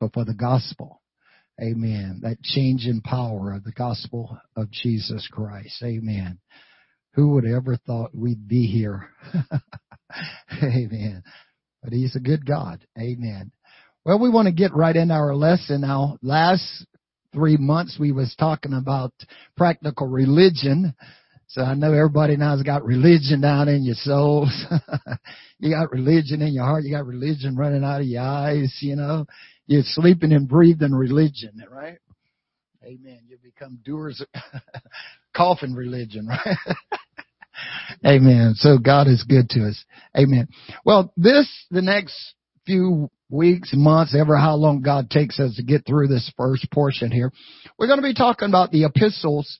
[0.00, 1.00] but for the gospel.
[1.60, 2.20] Amen.
[2.22, 5.82] That change in power of the gospel of Jesus Christ.
[5.82, 6.38] Amen.
[7.14, 9.08] Who would ever thought we'd be here?
[10.62, 11.22] Amen.
[11.82, 12.84] But he's a good God.
[12.98, 13.52] Amen.
[14.04, 16.18] Well, we want to get right in our lesson now.
[16.22, 16.86] Last
[17.32, 19.12] three months we was talking about
[19.56, 20.94] practical religion.
[21.48, 24.50] So I know everybody now has got religion down in your souls.
[25.58, 26.84] you got religion in your heart.
[26.84, 29.26] You got religion running out of your eyes, you know.
[29.66, 31.98] You're sleeping and breathing religion, right?
[32.84, 33.20] Amen.
[33.28, 34.24] You become doers,
[35.34, 36.56] coughing religion, right?
[38.06, 38.52] Amen.
[38.56, 39.84] So God is good to us.
[40.16, 40.48] Amen.
[40.84, 45.84] Well, this, the next few weeks, months, ever how long God takes us to get
[45.84, 47.32] through this first portion here,
[47.78, 49.58] we're going to be talking about the epistles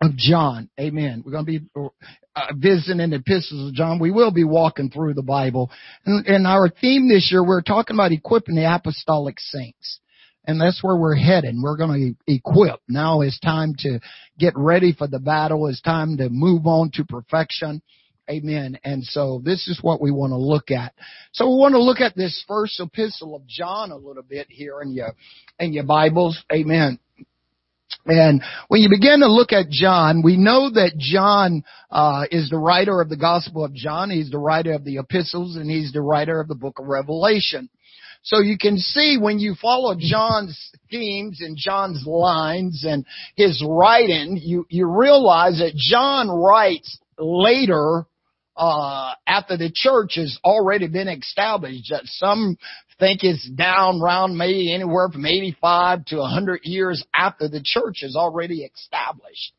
[0.00, 0.70] of John.
[0.80, 1.22] Amen.
[1.24, 1.90] We're going to be
[2.34, 3.98] uh, visiting the epistles of John.
[3.98, 5.70] We will be walking through the Bible.
[6.04, 10.00] And, and our theme this year, we're talking about equipping the apostolic saints.
[10.44, 11.62] And that's where we're heading.
[11.62, 12.80] We're going to equip.
[12.88, 14.00] Now it's time to
[14.38, 15.68] get ready for the battle.
[15.68, 17.80] It's time to move on to perfection.
[18.30, 18.78] Amen.
[18.82, 20.94] And so this is what we want to look at.
[21.32, 24.80] So we want to look at this first epistle of John a little bit here
[24.80, 25.14] in your,
[25.58, 26.42] in your Bibles.
[26.52, 26.98] Amen.
[28.06, 32.58] And when you begin to look at John, we know that John uh, is the
[32.58, 34.10] writer of the Gospel of John.
[34.10, 37.68] He's the writer of the epistles, and he's the writer of the book of Revelation.
[38.24, 43.04] So you can see when you follow John's themes and John's lines and
[43.34, 48.06] his writing, you, you realize that John writes later
[48.56, 51.88] uh, after the church has already been established.
[51.90, 52.56] That some
[53.02, 58.14] think it's down around maybe anywhere from 85 to 100 years after the church is
[58.14, 59.52] already established.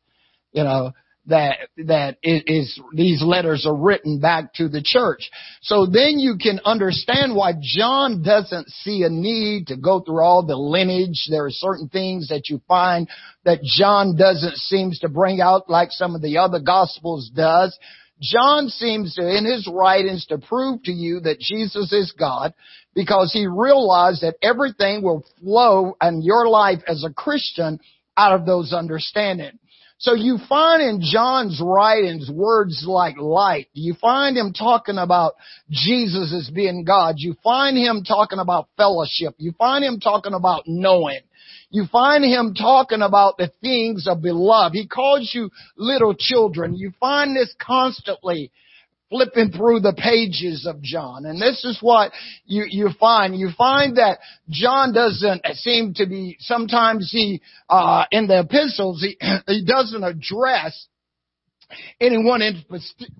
[0.52, 0.92] You know,
[1.26, 5.30] that, that it is, these letters are written back to the church.
[5.60, 10.46] So then you can understand why John doesn't see a need to go through all
[10.46, 11.26] the lineage.
[11.28, 13.08] There are certain things that you find
[13.44, 17.78] that John doesn't seems to bring out like some of the other gospels does.
[18.32, 22.54] John seems to, in his writings, to prove to you that Jesus is God
[22.94, 27.78] because he realized that everything will flow in your life as a Christian
[28.16, 29.58] out of those understandings.
[29.98, 33.68] So you find in John's writings words like light.
[33.72, 35.34] You find him talking about
[35.70, 37.14] Jesus as being God.
[37.18, 39.34] You find him talking about fellowship.
[39.38, 41.20] You find him talking about knowing.
[41.74, 44.76] You find him talking about the things of beloved.
[44.76, 46.76] He calls you little children.
[46.76, 48.52] You find this constantly
[49.10, 51.26] flipping through the pages of John.
[51.26, 52.12] And this is what
[52.46, 53.36] you, you find.
[53.36, 59.18] You find that John doesn't seem to be, sometimes he, uh, in the epistles, he,
[59.48, 60.86] he doesn't address
[62.00, 62.62] anyone in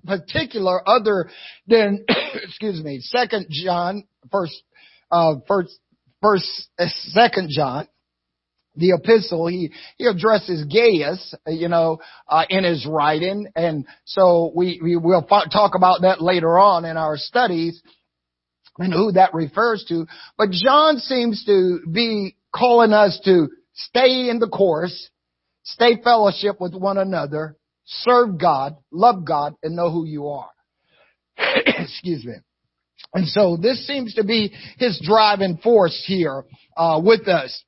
[0.05, 1.29] particular other
[1.67, 2.05] than,
[2.41, 4.63] excuse me, second John, first,
[5.11, 5.77] uh, first,
[6.21, 7.89] first, uh, second John,
[8.75, 13.47] the epistle, he, he addresses Gaius, you know, uh, in his writing.
[13.55, 17.81] And so we, we will talk about that later on in our studies
[18.77, 20.05] and who that refers to.
[20.37, 25.09] But John seems to be calling us to stay in the course,
[25.63, 30.49] stay fellowship with one another, serve God, love God, and know who you are.
[31.37, 32.35] Excuse me.
[33.13, 36.43] And so this seems to be his driving force here,
[36.75, 37.63] uh, with us.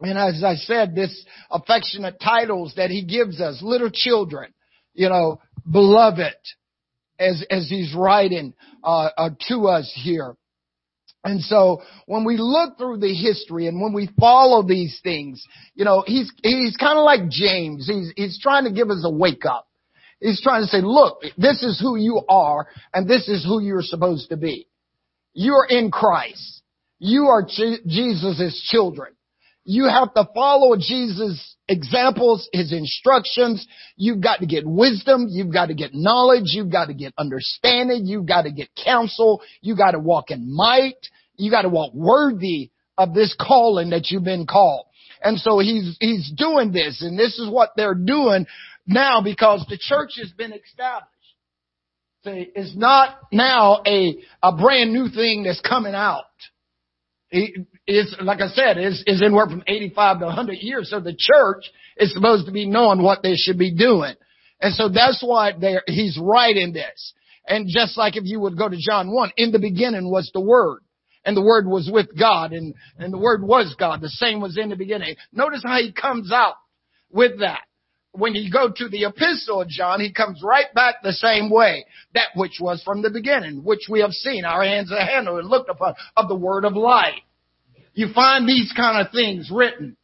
[0.00, 4.52] And as I said, this affectionate titles that he gives us, little children,
[4.94, 6.36] you know, beloved,
[7.18, 8.54] as, as he's writing,
[8.84, 10.36] uh, uh, to us here.
[11.24, 15.44] And so when we look through the history and when we follow these things,
[15.74, 17.88] you know, he's, he's kind of like James.
[17.88, 19.66] He's, he's trying to give us a wake up.
[20.20, 23.82] He's trying to say, look, this is who you are and this is who you're
[23.82, 24.68] supposed to be.
[25.32, 26.62] You're in Christ.
[26.98, 29.12] You are Jesus' children.
[29.70, 33.66] You have to follow Jesus' examples, his instructions.
[33.96, 35.26] You've got to get wisdom.
[35.28, 36.44] You've got to get knowledge.
[36.46, 38.06] You've got to get understanding.
[38.06, 39.42] You've got to get counsel.
[39.60, 40.96] You got to walk in might.
[41.36, 44.86] You got to walk worthy of this calling that you've been called.
[45.22, 48.46] And so he's, he's doing this and this is what they're doing
[48.86, 51.12] now because the church has been established.
[52.24, 56.24] See, it's not now a, a brand new thing that's coming out
[57.30, 60.90] is, like I said, is, is anywhere from 85 to 100 years.
[60.90, 61.64] So the church
[61.96, 64.14] is supposed to be knowing what they should be doing.
[64.60, 65.52] And so that's why
[65.86, 67.12] he's writing this.
[67.46, 70.40] And just like if you would go to John 1, in the beginning was the
[70.40, 70.80] Word.
[71.24, 74.00] And the Word was with God and, and the Word was God.
[74.00, 75.16] The same was in the beginning.
[75.32, 76.54] Notice how he comes out
[77.10, 77.60] with that.
[78.18, 81.84] When you go to the epistle of John, he comes right back the same way.
[82.14, 85.48] That which was from the beginning, which we have seen, our hands have handled and
[85.48, 87.14] looked upon, of the Word of life.
[87.94, 89.96] you find these kind of things written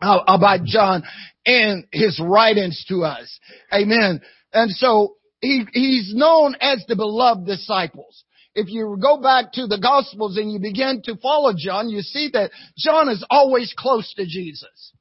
[0.00, 1.02] uh, about John
[1.46, 3.38] and his writings to us.
[3.72, 4.20] Amen.
[4.52, 8.24] And so he, he's known as the beloved disciples.
[8.54, 12.30] If you go back to the Gospels and you begin to follow John, you see
[12.34, 14.91] that John is always close to Jesus.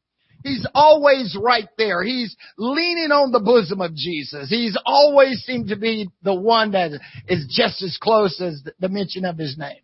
[0.43, 2.03] He's always right there.
[2.03, 4.49] He's leaning on the bosom of Jesus.
[4.49, 6.91] He's always seemed to be the one that
[7.27, 9.81] is just as close as the mention of his name.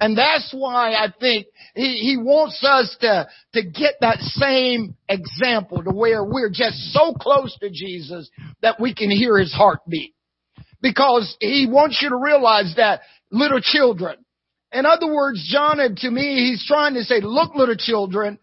[0.00, 5.82] And that's why I think he, he wants us to, to get that same example
[5.84, 8.28] to where we're just so close to Jesus
[8.62, 10.14] that we can hear his heartbeat.
[10.80, 14.16] Because he wants you to realize that little children.
[14.72, 18.38] In other words, John, to me, he's trying to say, look, little children,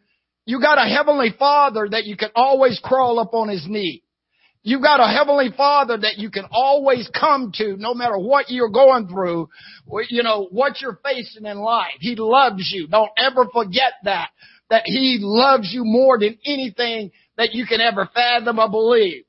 [0.50, 4.02] you got a heavenly father that you can always crawl up on his knee.
[4.64, 8.70] You've got a heavenly father that you can always come to no matter what you're
[8.70, 9.48] going through,
[10.10, 11.94] you know, what you're facing in life.
[12.00, 12.88] He loves you.
[12.88, 14.30] Don't ever forget that,
[14.72, 19.26] that he loves you more than anything that you can ever fathom or believe.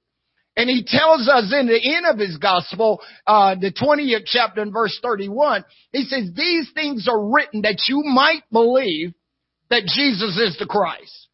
[0.57, 4.73] And he tells us in the end of his gospel, uh, the 20th chapter in
[4.73, 9.13] verse 31, he says, these things are written that you might believe
[9.71, 11.29] that Jesus is the Christ.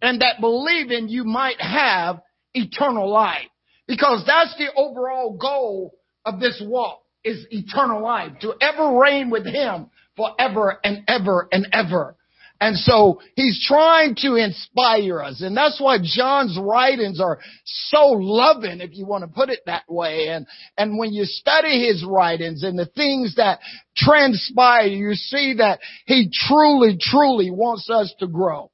[0.00, 2.20] And that believing you might have
[2.54, 3.48] eternal life.
[3.86, 5.94] Because that's the overall goal
[6.24, 8.32] of this walk is eternal life.
[8.40, 12.16] To ever reign with Him forever and ever and ever.
[12.62, 15.42] And so he's trying to inspire us.
[15.42, 19.82] And that's why John's writings are so loving, if you want to put it that
[19.88, 20.28] way.
[20.28, 20.46] And,
[20.78, 23.58] and when you study his writings and the things that
[23.96, 28.70] transpire, you see that he truly, truly wants us to grow.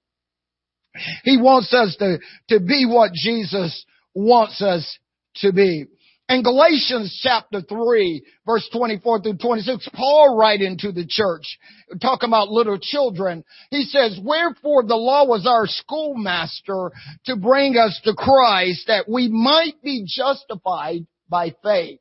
[1.25, 2.19] He wants us to,
[2.50, 4.99] to be what Jesus wants us
[5.37, 5.87] to be.
[6.28, 11.58] In Galatians chapter 3, verse 24 through 26, Paul writing to the church,
[12.02, 16.92] talking about little children, he says, Wherefore the law was our schoolmaster
[17.25, 22.00] to bring us to Christ that we might be justified by faith.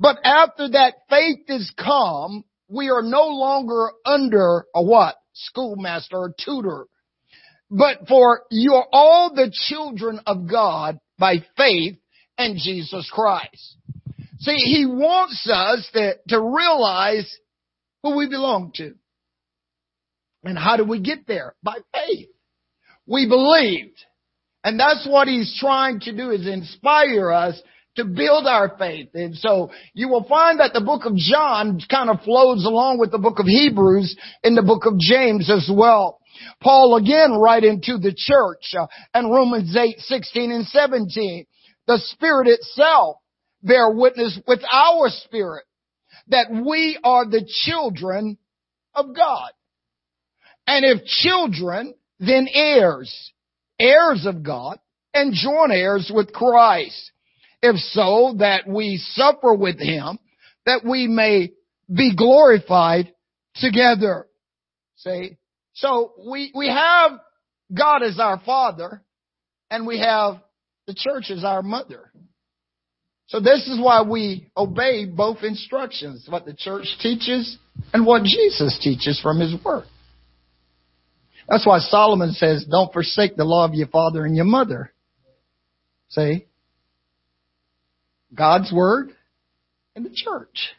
[0.00, 5.14] But after that faith is come, we are no longer under a what?
[5.32, 6.86] Schoolmaster or tutor.
[7.70, 11.98] But for you are all the children of God by faith
[12.46, 13.76] and Jesus Christ.
[14.40, 17.30] See, He wants us to, to realize
[18.02, 18.94] who we belong to.
[20.44, 21.54] And how do we get there?
[21.62, 22.28] By faith.
[23.06, 23.98] We believed.
[24.64, 27.60] And that's what He's trying to do is inspire us
[27.96, 29.10] to build our faith.
[29.14, 33.12] And so you will find that the book of John kind of flows along with
[33.12, 36.18] the book of Hebrews in the book of James as well.
[36.60, 41.46] Paul again writing to the church uh, and Romans 8, 16 and 17
[41.86, 43.16] the Spirit itself
[43.62, 45.64] bear witness with our spirit
[46.28, 48.38] that we are the children
[48.94, 49.50] of God.
[50.66, 53.32] And if children, then heirs,
[53.78, 54.78] heirs of God,
[55.14, 57.10] and joint heirs with Christ.
[57.62, 60.18] If so, that we suffer with him,
[60.66, 61.52] that we may
[61.92, 63.12] be glorified
[63.56, 64.26] together.
[64.96, 65.36] See?
[65.74, 67.12] So we, we have
[67.72, 69.02] God as our Father,
[69.70, 70.40] and we have
[70.92, 72.12] the church is our mother.
[73.26, 77.56] So this is why we obey both instructions, what the church teaches
[77.94, 79.84] and what Jesus teaches from his word.
[81.48, 84.92] That's why Solomon says, don't forsake the law of your father and your mother.
[86.10, 86.46] See?
[88.34, 89.12] God's word
[89.96, 90.72] and the church.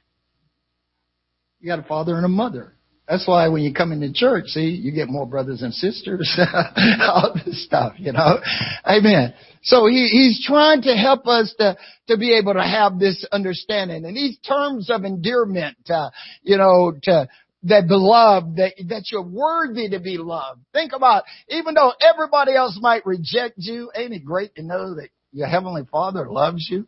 [1.60, 2.76] You got a father and a mother.
[3.08, 6.40] That's why when you come into church, see, you get more brothers and sisters,
[7.02, 8.40] all this stuff, you know.
[8.86, 9.34] Amen.
[9.64, 14.06] So he, he's trying to help us to, to be able to have this understanding.
[14.06, 16.12] And these terms of endearment, uh,
[16.44, 17.28] you know, to,
[17.64, 20.62] that beloved, that, that you're worthy to be loved.
[20.72, 25.10] Think about, even though everybody else might reject you, ain't it great to know that
[25.34, 26.88] your heavenly father loves you?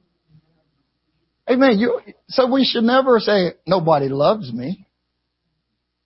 [1.49, 1.77] Amen.
[1.77, 4.84] You, so we should never say, nobody loves me.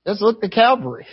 [0.05, 1.05] Let's look to Calvary.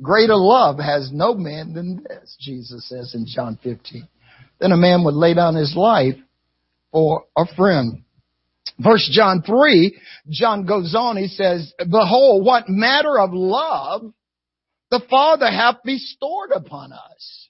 [0.00, 4.06] Greater love has no man than this, Jesus says in John 15.
[4.60, 6.16] Then a man would lay down his life
[6.92, 8.02] for a friend.
[8.78, 9.98] Verse John 3,
[10.30, 14.02] John goes on, he says, Behold, what matter of love
[14.90, 17.48] the Father hath bestowed upon us,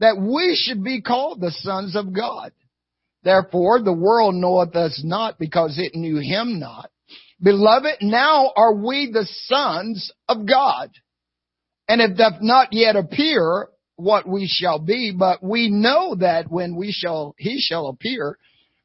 [0.00, 2.52] that we should be called the sons of God.
[3.22, 6.90] Therefore the world knoweth us not because it knew him not.
[7.42, 10.90] Beloved, now are we the sons of God.
[11.88, 16.76] And it doth not yet appear what we shall be, but we know that when
[16.76, 18.38] we shall, he shall appear,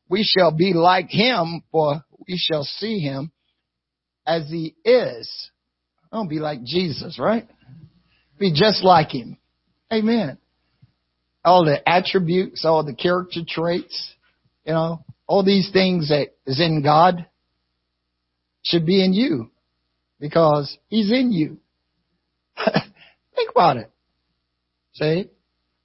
[0.09, 3.31] we shall be like him, for we shall see him
[4.25, 5.51] as he is.
[6.13, 7.45] To be like Jesus, right?
[8.39, 9.37] Be just like him.
[9.91, 10.37] Amen.
[11.43, 14.13] All the attributes, all the character traits,
[14.65, 17.25] you know, all these things that is in God
[18.65, 19.51] should be in you
[20.19, 21.59] because he's in you.
[23.35, 23.91] Think about it.
[24.93, 25.29] See?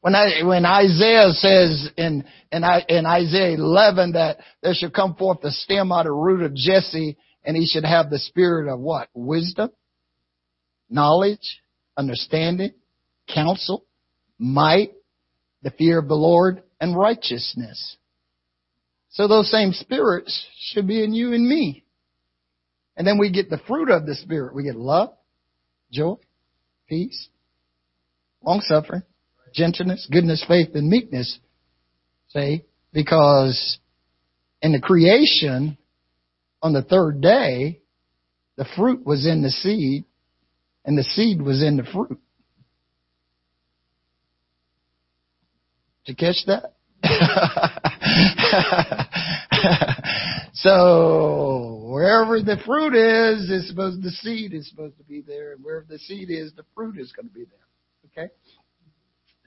[0.00, 5.44] When I, when Isaiah says in, in, in Isaiah 11 that there should come forth
[5.44, 8.80] a stem out of the root of Jesse and he should have the spirit of
[8.80, 9.08] what?
[9.12, 9.70] Wisdom,
[10.88, 11.60] knowledge,
[11.98, 12.72] understanding,
[13.32, 13.84] counsel,
[14.38, 14.92] might,
[15.62, 17.98] the fear of the Lord, and righteousness.
[19.10, 21.84] So those same spirits should be in you and me.
[22.96, 24.54] And then we get the fruit of the Spirit.
[24.54, 25.10] We get love,
[25.90, 26.16] joy,
[26.88, 27.28] peace,
[28.42, 29.02] long suffering,
[29.54, 31.38] gentleness, goodness, faith, and meekness.
[32.28, 32.62] See?
[32.92, 33.78] Because
[34.62, 35.78] in the creation,
[36.62, 37.80] on the third day,
[38.56, 40.04] the fruit was in the seed,
[40.84, 42.18] and the seed was in the fruit.
[46.04, 46.74] Did you catch that?
[50.52, 55.64] so wherever the fruit is, is supposed the seed is supposed to be there, and
[55.64, 58.24] wherever the seed is, the fruit is going to be there.
[58.24, 58.32] Okay.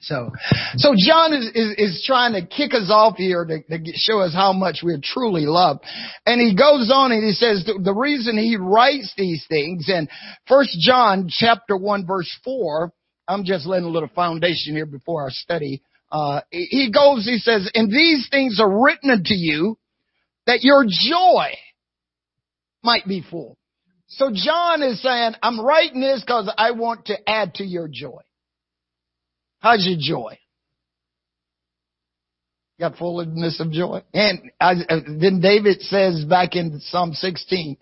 [0.04, 0.32] So,
[0.76, 4.34] so John is, is, is trying to kick us off here to, to show us
[4.34, 5.80] how much we're truly loved.
[6.26, 10.10] And he goes on and he says the, the reason he writes these things and
[10.46, 12.92] first John chapter one verse four,
[13.30, 15.82] I'm just laying a little foundation here before our study.
[16.12, 19.78] Uh, he goes, he says, and these things are written unto you
[20.46, 21.56] that your joy
[22.84, 23.58] might be full.
[24.08, 28.22] So John is saying, I'm writing this because I want to add to your joy.
[29.60, 30.38] How's your joy?
[32.80, 34.04] Got fullness of joy.
[34.14, 37.78] And I, uh, then David says back in Psalm 16,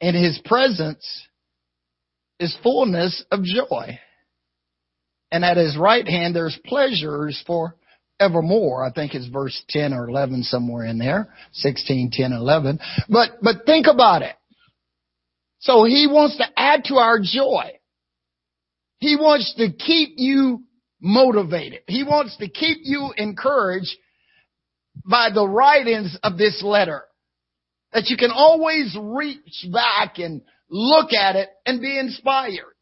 [0.00, 1.26] in his presence
[2.38, 3.98] is fullness of joy.
[5.32, 7.76] And at his right hand there's pleasures for
[8.20, 8.84] evermore.
[8.84, 11.32] I think it's verse 10 or 11 somewhere in there.
[11.52, 12.78] 16, 10, 11.
[13.08, 14.36] But, but think about it.
[15.60, 17.72] So he wants to add to our joy.
[18.98, 20.62] He wants to keep you
[21.00, 21.80] motivated.
[21.86, 23.96] He wants to keep you encouraged
[25.04, 27.02] by the writings of this letter.
[27.92, 32.74] That you can always reach back and look at it and be inspired.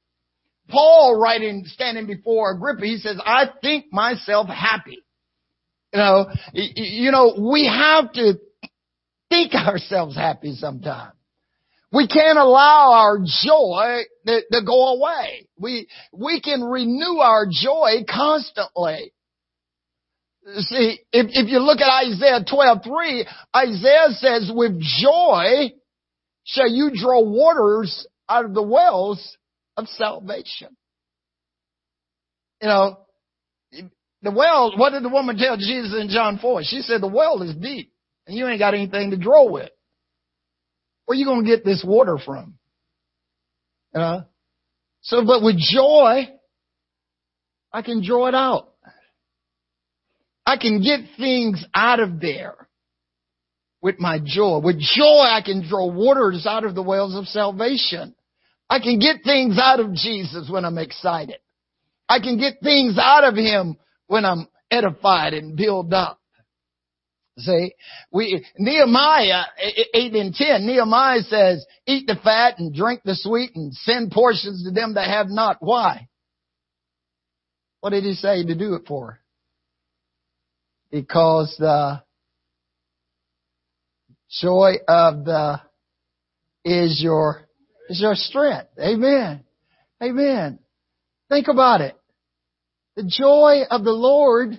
[0.68, 4.98] Paul writing, standing before Agrippa, he says, I think myself happy.
[5.92, 8.34] You know, you know, we have to
[9.30, 11.14] think ourselves happy sometimes.
[11.90, 15.48] We can't allow our joy to, to go away.
[15.58, 19.14] We, we can renew our joy constantly.
[20.58, 23.26] See, if, if you look at Isaiah 12, 3,
[23.56, 25.72] Isaiah says, with joy
[26.44, 29.38] shall you draw waters out of the wells
[29.76, 30.76] of salvation.
[32.60, 32.98] You know,
[34.22, 36.62] the well, what did the woman tell Jesus in John 4?
[36.64, 37.92] She said, the well is deep
[38.26, 39.70] and you ain't got anything to draw with.
[41.06, 42.58] Where you going to get this water from?
[43.94, 44.24] You know?
[45.02, 46.28] So, but with joy,
[47.72, 48.68] I can draw it out.
[50.44, 52.68] I can get things out of there
[53.80, 54.58] with my joy.
[54.58, 58.14] With joy, I can draw waters out of the wells of salvation.
[58.68, 61.36] I can get things out of Jesus when I'm excited.
[62.08, 63.76] I can get things out of Him
[64.08, 66.18] when I'm edified and built up.
[67.38, 67.72] See,
[68.10, 69.44] we, Nehemiah
[69.94, 74.64] 8 and 10, Nehemiah says, eat the fat and drink the sweet and send portions
[74.64, 75.58] to them that have not.
[75.60, 76.08] Why?
[77.80, 79.20] What did he say to do it for?
[80.90, 82.02] Because the
[84.40, 85.60] joy of the
[86.64, 87.48] is your
[87.88, 88.70] is your strength.
[88.78, 89.44] Amen.
[90.02, 90.58] Amen.
[91.28, 91.97] Think about it.
[92.98, 94.58] The joy of the Lord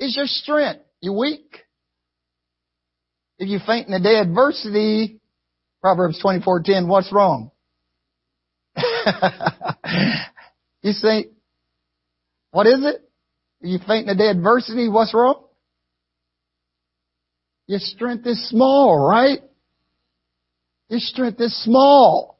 [0.00, 0.80] is your strength.
[1.00, 1.58] You're weak?
[3.38, 5.20] If you faint in the day adversity,
[5.80, 7.52] Proverbs 24:10, what's wrong?
[10.82, 11.26] you say,
[12.50, 13.08] what is it?
[13.60, 15.44] If you faint in the day adversity, what's wrong?
[17.68, 19.38] Your strength is small, right?
[20.88, 22.39] Your strength is small.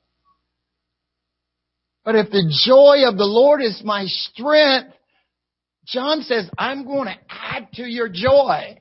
[2.04, 4.94] But if the joy of the Lord is my strength,
[5.86, 8.80] John says, I'm going to add to your joy.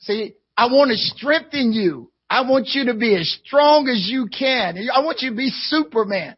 [0.00, 2.10] See, I want to strengthen you.
[2.28, 4.76] I want you to be as strong as you can.
[4.94, 6.36] I want you to be Superman.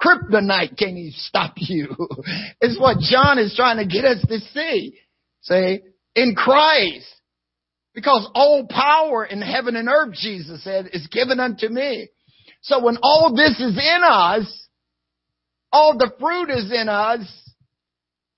[0.00, 1.88] Kryptonite can't even stop you.
[2.60, 4.98] it's what John is trying to get us to see.
[5.42, 5.80] See,
[6.14, 7.06] in Christ.
[7.94, 12.08] Because all power in heaven and earth, Jesus said, is given unto me.
[12.64, 14.68] So when all this is in us,
[15.70, 17.20] all the fruit is in us,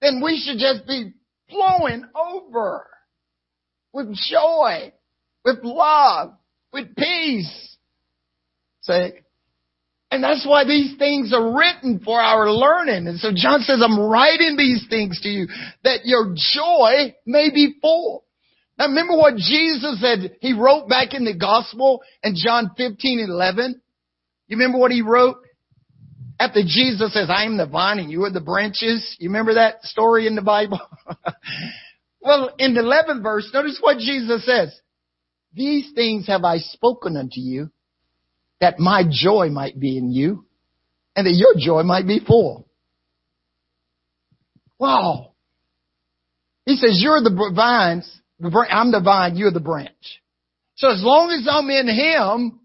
[0.01, 1.13] then we should just be
[1.49, 2.89] flowing over
[3.93, 4.93] with joy,
[5.45, 6.33] with love,
[6.73, 7.77] with peace.
[8.81, 9.21] Say,
[10.11, 13.07] and that's why these things are written for our learning.
[13.07, 15.47] And so John says, I'm writing these things to you
[15.85, 18.25] that your joy may be full.
[18.77, 23.83] Now remember what Jesus said he wrote back in the gospel in John 15, 11?
[24.49, 25.37] You remember what he wrote?
[26.39, 29.17] After Jesus says, I am the vine and you are the branches.
[29.19, 30.81] You remember that story in the Bible?
[32.21, 34.79] well, in the 11th verse, notice what Jesus says.
[35.55, 37.71] These things have I spoken unto you
[38.61, 40.45] that my joy might be in you
[41.15, 42.69] and that your joy might be full.
[44.79, 45.33] Wow.
[46.67, 50.21] He says, you're the vines, I'm the vine, you're the branch.
[50.75, 52.61] So as long as I'm in him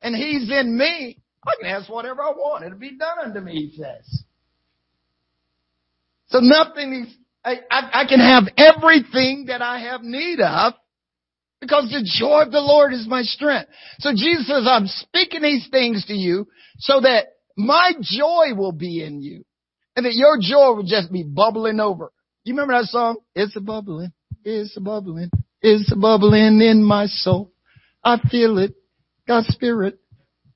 [0.00, 2.64] and he's in me, I can ask whatever I want.
[2.64, 4.24] It'll be done unto me, he says.
[6.28, 10.74] So nothing is, I, I, I can have everything that I have need of
[11.60, 13.70] because the joy of the Lord is my strength.
[13.98, 16.48] So Jesus says, I'm speaking these things to you
[16.78, 17.26] so that
[17.56, 19.44] my joy will be in you
[19.94, 22.12] and that your joy will just be bubbling over.
[22.44, 23.16] You remember that song?
[23.34, 24.12] It's a bubbling,
[24.44, 25.30] it's a bubbling,
[25.62, 27.52] it's a bubbling in my soul.
[28.04, 28.74] I feel it,
[29.26, 29.98] God's spirit,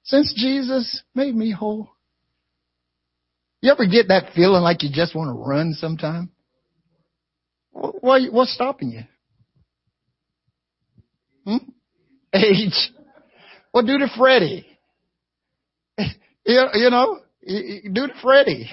[0.05, 1.91] since Jesus made me whole.
[3.63, 6.31] You ever get that feeling like you just want to run sometime?
[7.73, 9.03] Why, what's stopping you?
[11.45, 11.71] Hmm?
[12.35, 12.93] Age.
[13.73, 14.67] Well, do the Freddie.
[16.43, 18.69] You, you know, do to Freddie.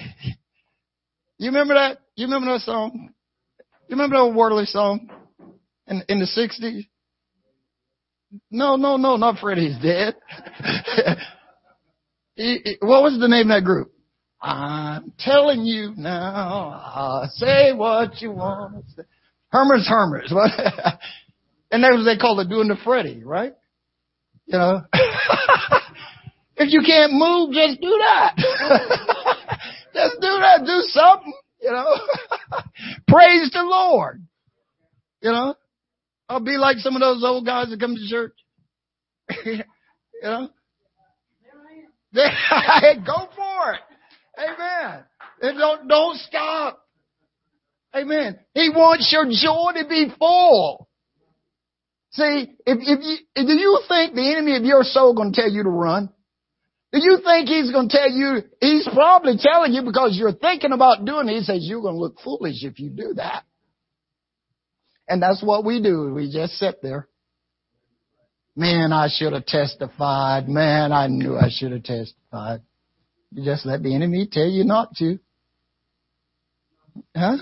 [1.36, 1.98] You remember that?
[2.16, 3.10] You remember that song?
[3.88, 5.08] You remember that Worldly song
[5.86, 6.86] in in the sixties?
[8.50, 10.14] No, no, no, not Freddie's dead.
[12.80, 13.92] what was the name of that group?
[14.40, 17.24] I'm telling you now.
[17.32, 19.02] Say what you want to say.
[19.50, 20.32] Hermers, Hermers.
[21.70, 23.52] And that's what they call it doing the Freddy, right?
[24.46, 24.82] You know?
[26.56, 28.34] if you can't move, just do that.
[29.92, 30.62] just do that.
[30.64, 31.94] Do something, you know?
[33.06, 34.22] Praise the Lord.
[35.20, 35.54] You know?
[36.28, 38.34] I'll be like some of those old guys that come to church.
[39.46, 39.62] you
[40.22, 40.48] know?
[42.14, 43.80] Go for it.
[44.38, 45.04] Amen.
[45.40, 46.80] And don't, don't stop.
[47.94, 48.38] Amen.
[48.54, 50.88] He wants your joy to be full.
[52.12, 53.00] See, if, if
[53.36, 56.10] you, do you think the enemy of your soul going to tell you to run?
[56.92, 60.72] Do you think he's going to tell you, he's probably telling you because you're thinking
[60.72, 61.38] about doing it.
[61.38, 63.44] He says you're going to look foolish if you do that.
[65.08, 66.12] And that's what we do.
[66.14, 67.08] We just sit there.
[68.54, 70.48] Man, I should have testified.
[70.48, 72.60] Man, I knew I should have testified.
[73.32, 75.18] You just let the enemy tell you not to.
[77.16, 77.36] Huh?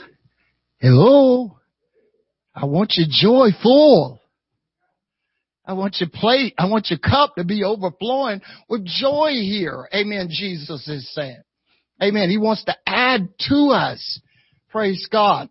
[0.78, 1.58] Hello?
[2.54, 4.20] I want your joy full.
[5.64, 9.88] I want your plate, I want your cup to be overflowing with joy here.
[9.92, 10.28] Amen.
[10.30, 11.42] Jesus is saying.
[12.00, 12.30] Amen.
[12.30, 14.20] He wants to add to us.
[14.70, 15.48] Praise God.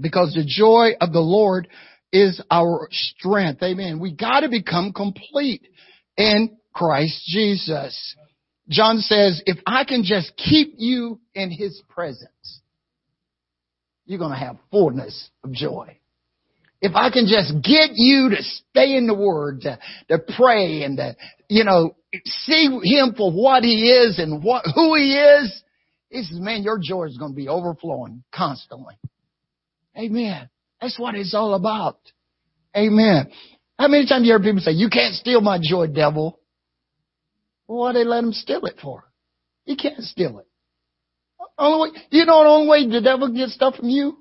[0.00, 1.68] Because the joy of the Lord
[2.12, 3.62] is our strength.
[3.62, 4.00] Amen.
[4.00, 5.66] We gotta become complete
[6.16, 8.16] in Christ Jesus.
[8.68, 12.60] John says, if I can just keep you in His presence,
[14.06, 15.98] you're gonna have fullness of joy
[16.84, 19.78] if I can just get you to stay in the Word, to,
[20.08, 21.16] to pray and to,
[21.48, 25.62] you know, see Him for what He is and what, who He is,
[26.10, 28.96] He says, man, your joy is going to be overflowing constantly.
[29.96, 30.48] Amen.
[30.80, 31.98] That's what it's all about.
[32.76, 33.30] Amen.
[33.78, 36.40] How many times you hear people say, you can't steal my joy, devil?
[37.66, 39.04] Well, why they let him steal it for?
[39.64, 40.46] He can't steal it.
[41.56, 44.18] Only way, you know the only way the devil gets stuff from you?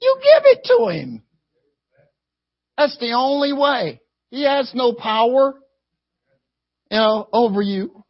[0.00, 1.22] You give it to him.
[2.76, 4.00] That's the only way.
[4.30, 5.54] He has no power,
[6.90, 8.04] you know, over you.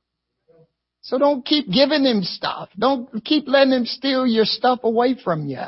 [1.02, 2.68] So don't keep giving him stuff.
[2.78, 5.58] Don't keep letting him steal your stuff away from you.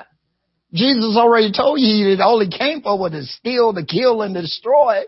[0.75, 4.35] Jesus already told you that all he came for was to steal, to kill, and
[4.35, 5.03] to destroy.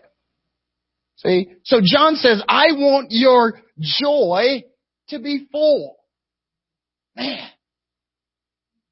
[1.17, 1.51] See?
[1.63, 4.63] So John says, I want your joy
[5.09, 5.97] to be full.
[7.15, 7.49] Man,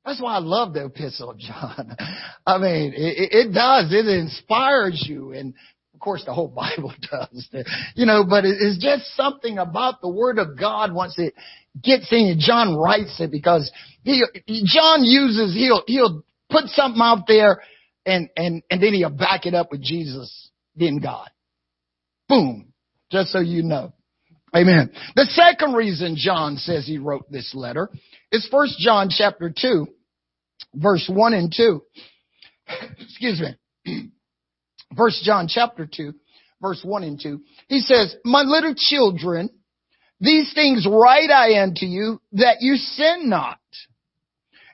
[0.03, 1.95] that's why I love the epistle of John.
[2.45, 3.93] I mean, it, it does.
[3.93, 5.31] It inspires you.
[5.31, 5.53] And
[5.93, 7.47] of course the whole Bible does.
[7.95, 11.33] You know, but it's just something about the Word of God once it
[11.81, 12.35] gets in you.
[12.37, 13.71] John writes it because
[14.03, 14.23] he,
[14.65, 17.61] John uses, he'll, he'll put something out there
[18.05, 21.29] and, and, and then he'll back it up with Jesus being God.
[22.29, 22.73] Boom.
[23.11, 23.93] Just so you know.
[24.55, 24.91] Amen.
[25.15, 27.89] The second reason John says he wrote this letter
[28.31, 29.87] is first John chapter 2,
[30.75, 31.81] verse 1 and 2.
[32.99, 34.11] Excuse me.
[34.97, 36.13] First John chapter 2,
[36.61, 37.41] verse 1 and 2.
[37.67, 39.49] He says, My little children,
[40.21, 43.59] these things write I unto you that you sin not.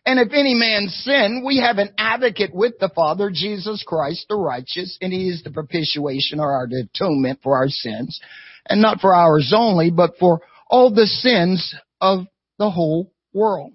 [0.05, 4.35] And if any man sin, we have an advocate with the Father, Jesus Christ the
[4.35, 8.19] righteous, and he is the propitiation or our atonement for our sins,
[8.67, 12.25] and not for ours only, but for all the sins of
[12.57, 13.73] the whole world.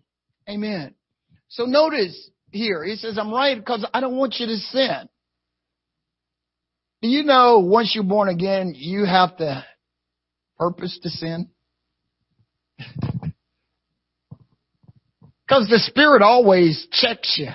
[0.49, 0.95] Amen.
[1.49, 5.09] So notice here, he says, I'm right because I don't want you to sin.
[7.03, 9.65] Do you know once you're born again, you have to
[10.59, 11.51] purpose to sin?
[15.47, 17.51] Because the Spirit always checks you.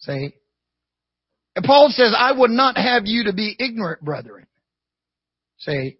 [0.00, 0.34] See?
[1.56, 4.46] And Paul says, I would not have you to be ignorant, brethren.
[5.58, 5.98] See?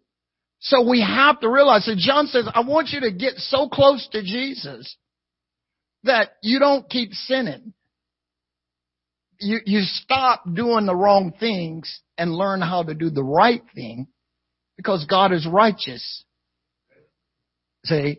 [0.61, 4.07] So we have to realize that John says, I want you to get so close
[4.13, 4.97] to Jesus
[6.05, 7.75] that you don't keep sinning.
[9.41, 14.09] You, you stop doing the wrong things and learn how to do the right thing
[14.77, 16.25] because God is righteous.
[17.85, 18.19] See?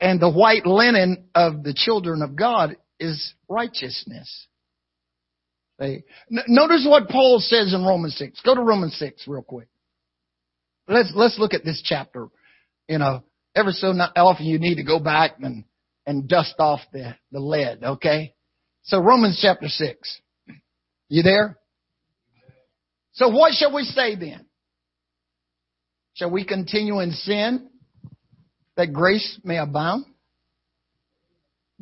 [0.00, 4.46] And the white linen of the children of God is righteousness.
[5.80, 6.04] See?
[6.28, 8.40] Notice what Paul says in Romans 6.
[8.42, 9.68] Go to Romans 6 real quick.
[10.88, 12.28] Let's, let's look at this chapter.
[12.88, 13.22] You know,
[13.54, 15.64] ever so often you need to go back and,
[16.06, 18.34] and dust off the, the lead, okay?
[18.82, 20.20] So Romans chapter 6.
[21.08, 21.58] You there?
[23.12, 24.46] So what shall we say then?
[26.14, 27.69] Shall we continue in sin
[28.80, 30.06] that grace may abound?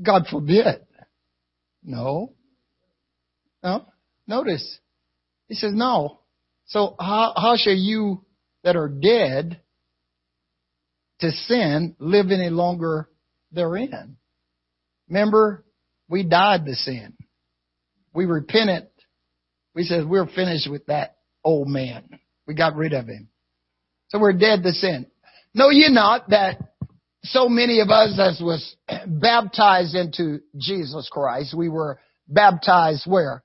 [0.03, 0.85] God forbid.
[1.85, 2.33] No.
[3.63, 3.87] No.
[4.27, 4.81] Notice.
[5.47, 6.19] He says no.
[6.67, 8.25] So how, how shall you
[8.65, 9.61] that are dead
[11.21, 13.09] to sin live any longer
[13.53, 14.17] therein?
[15.09, 15.65] Remember,
[16.09, 17.15] we died to sin.
[18.13, 18.89] We repented.
[19.73, 22.19] We said we're finished with that old man.
[22.49, 23.29] We got rid of him.
[24.09, 25.07] So we're dead to sin.
[25.55, 26.59] Know ye not that
[27.25, 28.77] so many of us as was
[29.07, 33.43] baptized into Jesus Christ, we were baptized where?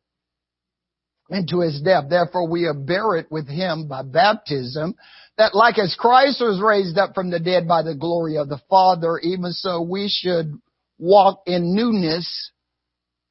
[1.30, 2.06] Into his death.
[2.10, 4.96] Therefore we are buried with him by baptism,
[5.38, 8.62] that like as Christ was raised up from the dead by the glory of the
[8.70, 10.54] Father, even so we should
[11.00, 12.52] walk in newness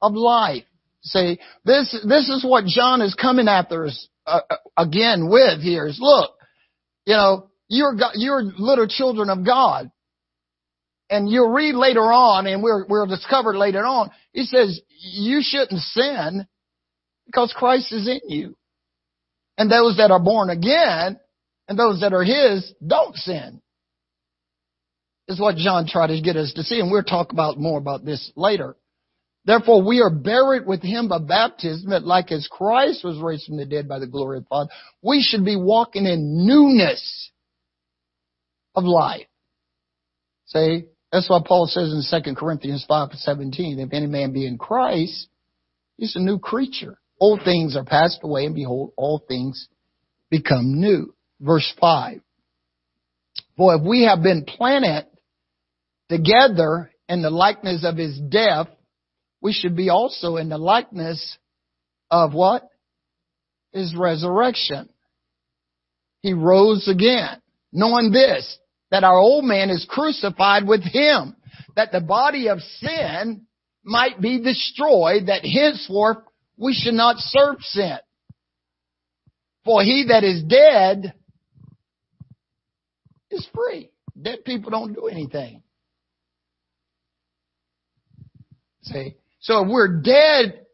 [0.01, 0.63] of life.
[1.03, 5.85] See, this, this is what John is coming after us uh, uh again with here
[5.85, 6.31] is look,
[7.05, 9.91] you know, you're, you're little children of God
[11.13, 15.79] and you'll read later on, and we'll, we'll discover later on, he says, you shouldn't
[15.79, 16.47] sin
[17.27, 18.57] because Christ is in you.
[19.55, 21.19] And those that are born again,
[21.67, 23.61] and those that are his, don't sin.
[25.27, 28.03] Is what John tried to get us to see, and we'll talk about more about
[28.03, 28.75] this later.
[29.45, 33.57] Therefore, we are buried with him by baptism, that like as Christ was raised from
[33.57, 34.67] the dead by the glory of God,
[35.03, 37.29] we should be walking in newness
[38.73, 39.27] of life.
[40.47, 40.85] See?
[41.13, 45.27] That's why Paul says in 2 Corinthians 5 17, if any man be in Christ,
[45.95, 46.97] he's a new creature.
[47.19, 49.67] Old things are passed away and behold, all things
[50.31, 51.13] become new.
[51.39, 52.19] Verse 5.
[53.55, 55.05] For if we have been planted
[56.09, 58.67] together in the likeness of his death,
[59.39, 61.37] we should be also in the likeness
[62.09, 62.67] of what?
[63.71, 64.89] His resurrection.
[66.23, 67.39] He rose again.
[67.71, 68.57] Knowing this,
[68.93, 71.35] that our old man is crucified with him,
[71.75, 73.47] that the body of sin
[73.83, 76.17] might be destroyed, that henceforth
[76.57, 77.97] we should not serve sin.
[79.65, 81.11] For he that is dead
[83.31, 83.89] is free.
[84.21, 85.63] Dead people don't do anything.
[88.83, 89.15] See?
[89.39, 90.67] So if we're dead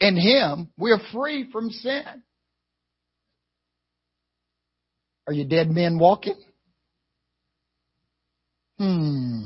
[0.00, 2.04] in him, we're free from sin.
[5.26, 6.42] Are you dead men walking?
[8.78, 9.44] Hmm.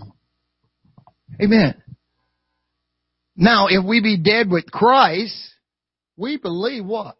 [1.41, 1.75] Amen.
[3.35, 5.35] Now, if we be dead with Christ,
[6.17, 7.17] we believe what?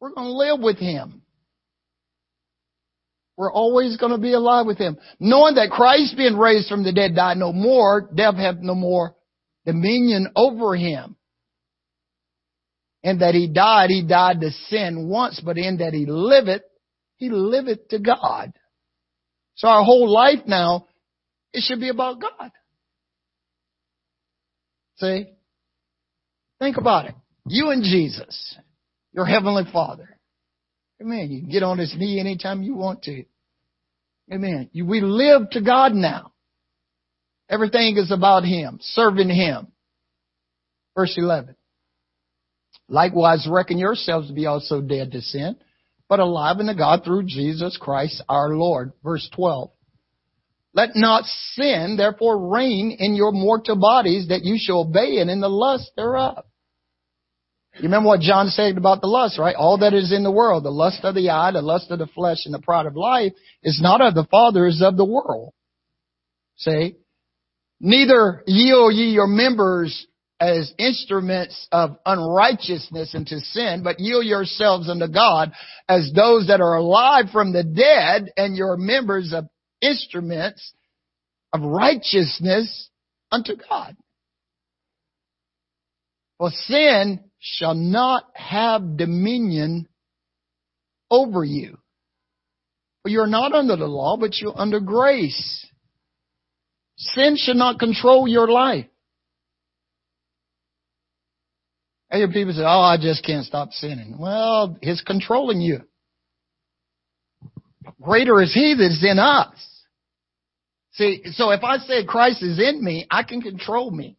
[0.00, 1.22] We're going to live with Him.
[3.36, 4.98] We're always going to be alive with Him.
[5.18, 9.14] Knowing that Christ being raised from the dead died no more, death hath no more
[9.64, 11.16] dominion over Him.
[13.02, 16.62] And that He died, He died to sin once, but in that He liveth,
[17.16, 18.52] He liveth to God.
[19.54, 20.87] So our whole life now
[21.52, 22.50] it should be about God.
[24.96, 25.26] See?
[26.58, 27.14] Think about it.
[27.46, 28.56] You and Jesus,
[29.12, 30.18] your Heavenly Father.
[31.00, 31.30] Amen.
[31.30, 33.24] You can get on his knee anytime you want to.
[34.32, 34.68] Amen.
[34.74, 36.32] We live to God now.
[37.48, 39.68] Everything is about Him, serving Him.
[40.94, 41.54] Verse 11.
[42.88, 45.56] Likewise, reckon yourselves to be also dead to sin,
[46.08, 48.92] but alive unto God through Jesus Christ our Lord.
[49.02, 49.70] Verse 12.
[50.74, 55.40] Let not sin therefore reign in your mortal bodies that you shall obey it in
[55.40, 56.44] the lust thereof.
[57.74, 59.54] You remember what John said about the lust, right?
[59.54, 62.08] All that is in the world, the lust of the eye, the lust of the
[62.08, 65.52] flesh, and the pride of life is not of the Father, is of the world.
[66.56, 66.96] See?
[67.80, 70.06] Neither yield ye your members
[70.40, 75.52] as instruments of unrighteousness unto sin, but yield yourselves unto God
[75.88, 79.46] as those that are alive from the dead and your members of
[79.80, 80.72] instruments
[81.52, 82.88] of righteousness
[83.30, 83.96] unto God.
[86.38, 89.88] For sin shall not have dominion
[91.10, 91.78] over you.
[93.02, 95.66] For you're not under the law, but you're under grace.
[96.96, 98.86] Sin should not control your life.
[102.10, 104.16] I hear people say, oh, I just can't stop sinning.
[104.18, 105.87] Well, it's controlling you.
[108.00, 109.48] Greater is He that is in us.
[110.92, 114.16] See, so if I say Christ is in me, I can control me.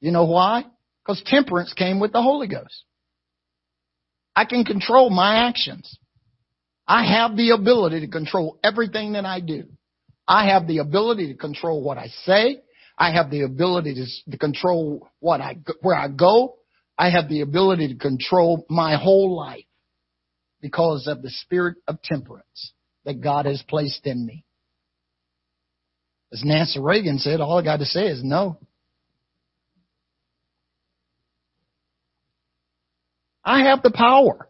[0.00, 0.64] You know why?
[1.04, 2.84] Because temperance came with the Holy Ghost.
[4.34, 5.98] I can control my actions.
[6.88, 9.64] I have the ability to control everything that I do.
[10.26, 12.62] I have the ability to control what I say.
[12.96, 16.56] I have the ability to, to control what I, where I go.
[16.96, 19.64] I have the ability to control my whole life
[20.62, 22.72] because of the spirit of temperance
[23.04, 24.44] that God has placed in me.
[26.32, 28.56] As Nancy Reagan said, all I got to say is no.
[33.44, 34.48] I have the power.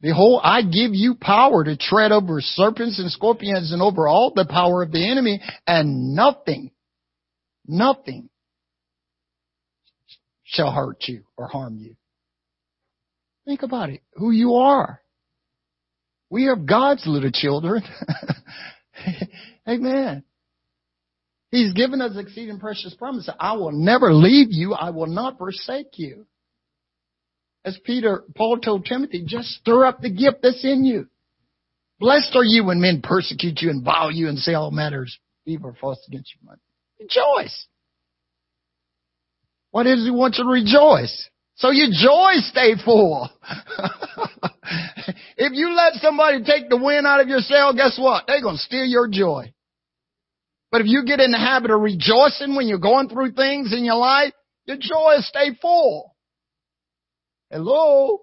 [0.00, 4.46] Behold, I give you power to tread over serpents and scorpions and over all the
[4.46, 6.70] power of the enemy and nothing,
[7.66, 8.30] nothing
[10.44, 11.96] shall hurt you or harm you.
[13.48, 15.00] Think about it, who you are.
[16.28, 17.82] We are God's little children.
[19.68, 20.22] Amen.
[21.50, 23.26] He's given us exceeding precious promise.
[23.40, 24.74] I will never leave you.
[24.74, 26.26] I will not forsake you
[27.64, 31.08] as Peter, Paul told Timothy, just stir up the gift that's in you.
[31.98, 35.70] Blessed are you when men persecute you and vile you and say all matters evil
[35.70, 36.50] or false against you.
[37.00, 37.66] Rejoice.
[39.70, 41.30] What is he want you to rejoice?
[41.58, 43.28] So your joy stay full.
[45.36, 48.24] if you let somebody take the wind out of your sail, guess what?
[48.28, 49.52] They're going to steal your joy.
[50.70, 53.84] But if you get in the habit of rejoicing when you're going through things in
[53.84, 54.32] your life,
[54.66, 56.14] your joy will stay full.
[57.50, 58.20] Hello?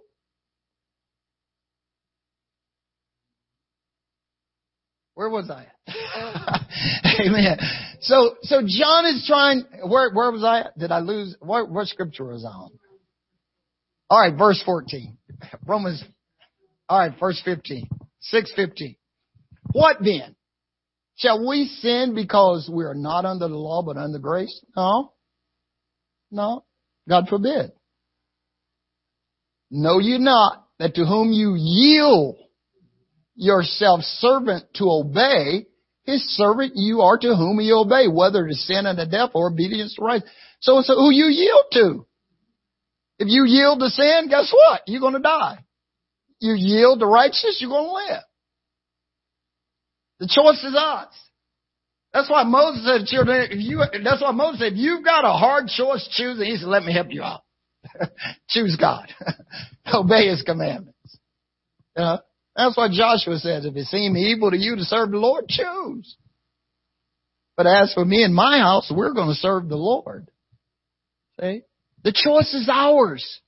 [5.15, 5.67] Where was I?
[7.19, 7.57] Amen.
[7.99, 10.67] So, so John is trying, where, where was I?
[10.77, 11.35] Did I lose?
[11.39, 12.71] What, what scripture was I on?
[14.09, 15.17] All right, verse 14.
[15.65, 16.03] Romans,
[16.87, 17.87] all right, verse 15.
[18.21, 18.95] 615.
[19.71, 20.35] What then?
[21.17, 24.63] Shall we sin because we are not under the law but under grace?
[24.75, 25.13] No.
[26.31, 26.65] No.
[27.07, 27.71] God forbid.
[29.71, 32.37] Know you not that to whom you yield
[33.35, 35.65] yourself servant to obey,
[36.03, 39.49] his servant you are to whom you obey, whether to sin and unto death or
[39.51, 40.23] obedience to right.
[40.59, 42.07] So it's who you yield to.
[43.17, 44.81] If you yield to sin, guess what?
[44.87, 45.59] You're going to die.
[46.39, 48.23] You yield to righteousness, you're going to live.
[50.19, 51.13] The choice is ours.
[52.13, 55.67] That's why Moses said, children, if you, that's why Moses said, you've got a hard
[55.67, 56.45] choice choose.' choosing.
[56.45, 57.41] He said, let me help you out.
[58.49, 59.07] Choose God.
[59.93, 61.19] Obey His commandments.
[61.95, 62.19] You know,
[62.55, 63.65] that's what Joshua says.
[63.65, 66.15] If it seem evil to you to serve the Lord, choose.
[67.57, 70.29] But as for me and my house, we're going to serve the Lord.
[71.39, 71.61] See?
[72.05, 73.41] The choice is ours.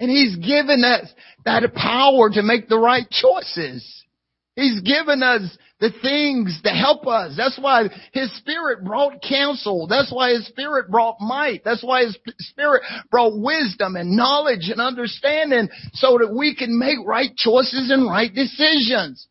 [0.00, 1.08] And He's given us
[1.44, 4.04] that power to make the right choices.
[4.56, 7.34] He's given us the things to help us.
[7.36, 9.86] That's why His Spirit brought counsel.
[9.86, 11.62] That's why His Spirit brought might.
[11.64, 16.98] That's why His Spirit brought wisdom and knowledge and understanding so that we can make
[17.06, 19.28] right choices and right decisions.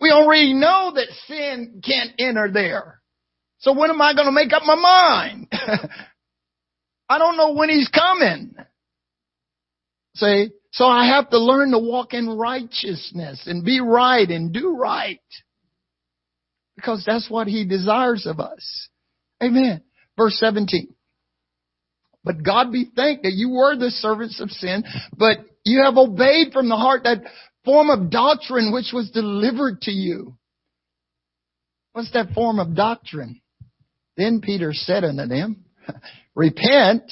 [0.00, 3.00] We already know that sin can't enter there.
[3.58, 5.48] So when am I going to make up my mind?
[7.08, 8.54] I don't know when He's coming.
[10.16, 10.50] See?
[10.72, 15.20] So I have to learn to walk in righteousness and be right and do right.
[16.76, 18.88] Because that's what he desires of us.
[19.42, 19.82] Amen.
[20.16, 20.94] Verse 17.
[22.24, 24.84] But God be thanked that you were the servants of sin,
[25.16, 27.22] but you have obeyed from the heart that
[27.64, 30.36] form of doctrine which was delivered to you.
[31.92, 33.42] What's that form of doctrine?
[34.16, 35.64] Then Peter said unto them,
[36.34, 37.10] Repent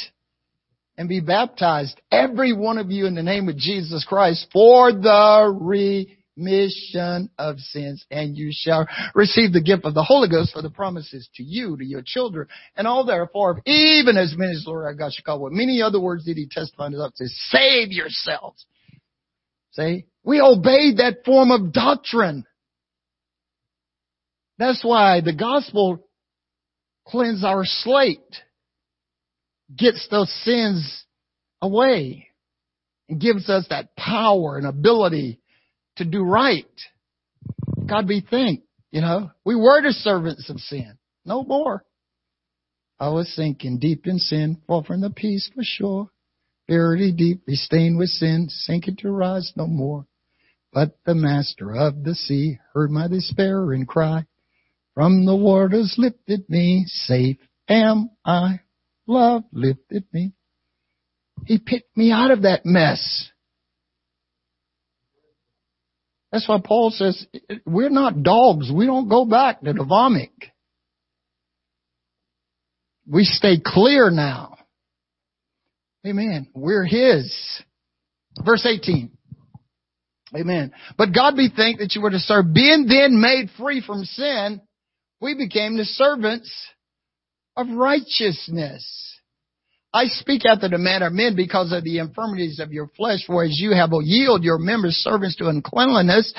[0.96, 5.98] and be baptized, every one of you in the name of Jesus Christ for the
[6.36, 10.70] remission of sins, and you shall receive the gift of the Holy Ghost for the
[10.70, 14.84] promises to you, to your children, and all therefore, even as many as the Lord
[14.84, 15.40] our God shall call.
[15.42, 18.66] With many other words did he testify to us, says, save yourselves.
[19.72, 20.04] See?
[20.22, 22.44] We obeyed that form of doctrine.
[24.58, 26.06] That's why the gospel
[27.06, 28.36] cleans our slate,
[29.76, 31.04] gets those sins
[31.62, 32.28] away,
[33.08, 35.40] and gives us that power and ability
[35.96, 36.66] to do right.
[37.86, 39.30] God be thanked, you know.
[39.44, 40.96] We were the servants of sin.
[41.24, 41.84] No more.
[42.98, 46.10] I was sinking deep in sin, far from the peace for sure.
[46.68, 50.06] Buried deeply stained with sin, sinking to rise no more.
[50.72, 54.26] But the master of the sea heard my despair and cry.
[54.94, 58.60] From the waters lifted me, safe am I.
[59.10, 60.32] Love lifted me.
[61.44, 63.28] He picked me out of that mess.
[66.30, 67.26] That's why Paul says,
[67.66, 68.70] we're not dogs.
[68.72, 70.30] We don't go back to the vomit.
[73.04, 74.56] We stay clear now.
[76.06, 76.46] Amen.
[76.54, 77.34] We're His.
[78.44, 79.10] Verse 18.
[80.36, 80.72] Amen.
[80.96, 82.54] But God be thanked that you were to serve.
[82.54, 84.60] Being then made free from sin,
[85.20, 86.48] we became the servants
[87.56, 89.10] of righteousness.
[89.92, 93.58] I speak after the manner of men because of the infirmities of your flesh, whereas
[93.58, 96.32] you have yield your members servants to uncleanliness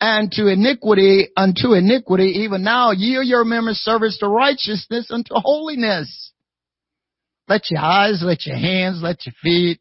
[0.00, 2.42] and to iniquity unto iniquity.
[2.44, 6.32] Even now yield your members servants to righteousness unto holiness.
[7.48, 9.80] Let your eyes, let your hands, let your feet,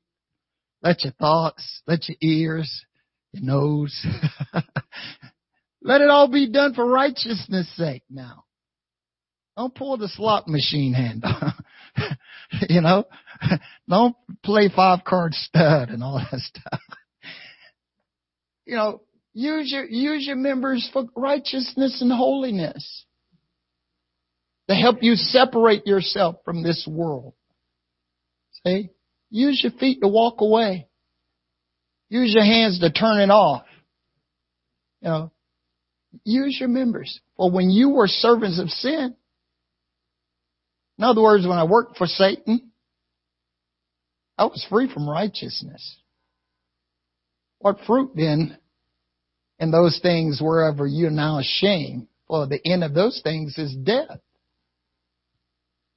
[0.81, 2.85] let your thoughts, let your ears,
[3.33, 4.03] your nose.
[5.83, 8.45] let it all be done for righteousness sake now.
[9.57, 11.33] Don't pull the slot machine handle.
[12.69, 13.05] you know,
[13.89, 16.79] don't play five card stud and all that stuff.
[18.65, 19.01] You know,
[19.33, 23.05] use your, use your members for righteousness and holiness
[24.69, 27.33] to help you separate yourself from this world.
[28.65, 28.89] See?
[29.29, 30.87] Use your feet to walk away.
[32.09, 33.63] Use your hands to turn it off.
[35.01, 35.31] You know,
[36.23, 37.19] use your members.
[37.37, 39.15] For when you were servants of sin,
[41.01, 42.69] in other words, when I worked for Satan,
[44.37, 45.97] I was free from righteousness.
[47.57, 48.55] What fruit then
[49.57, 52.05] in those things wherever you're now ashamed?
[52.29, 54.19] Well, the end of those things is death.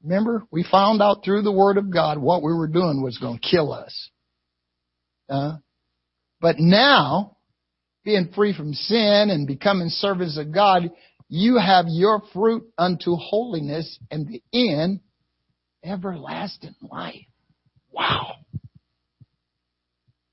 [0.02, 3.38] Remember, we found out through the Word of God what we were doing was going
[3.38, 4.08] to kill us.
[5.28, 5.56] Uh,
[6.40, 7.36] but now,
[8.06, 10.90] being free from sin and becoming servants of God,
[11.28, 15.00] you have your fruit unto holiness and the end,
[15.82, 17.26] everlasting life.
[17.90, 18.36] Wow.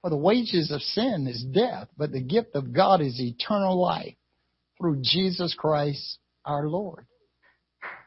[0.02, 4.16] For the wages of sin is death, but the gift of God is eternal life
[4.78, 7.06] through Jesus Christ our Lord.